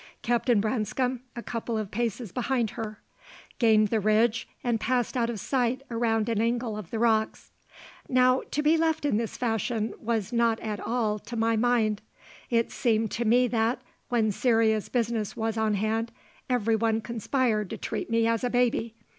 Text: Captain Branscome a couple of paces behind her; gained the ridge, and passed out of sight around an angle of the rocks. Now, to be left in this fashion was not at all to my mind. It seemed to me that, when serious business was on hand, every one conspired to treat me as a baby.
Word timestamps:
Captain 0.23 0.59
Branscome 0.59 1.19
a 1.35 1.43
couple 1.43 1.77
of 1.77 1.91
paces 1.91 2.31
behind 2.31 2.71
her; 2.71 2.99
gained 3.59 3.89
the 3.89 3.99
ridge, 3.99 4.47
and 4.63 4.79
passed 4.79 5.15
out 5.15 5.29
of 5.29 5.39
sight 5.39 5.83
around 5.91 6.27
an 6.27 6.41
angle 6.41 6.75
of 6.75 6.89
the 6.89 6.97
rocks. 6.97 7.51
Now, 8.09 8.41
to 8.49 8.63
be 8.63 8.77
left 8.77 9.05
in 9.05 9.17
this 9.17 9.37
fashion 9.37 9.93
was 9.99 10.33
not 10.33 10.59
at 10.61 10.79
all 10.79 11.19
to 11.19 11.35
my 11.35 11.55
mind. 11.55 12.01
It 12.49 12.71
seemed 12.71 13.11
to 13.11 13.25
me 13.25 13.47
that, 13.49 13.79
when 14.09 14.31
serious 14.31 14.89
business 14.89 15.37
was 15.37 15.55
on 15.55 15.75
hand, 15.75 16.11
every 16.49 16.75
one 16.75 17.01
conspired 17.01 17.69
to 17.69 17.77
treat 17.77 18.09
me 18.09 18.25
as 18.25 18.43
a 18.43 18.49
baby. 18.49 18.95